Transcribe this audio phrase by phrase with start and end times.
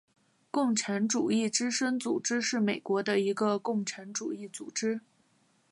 [0.49, 5.01] 共产主义之声组织是美国的一个共产主义组织。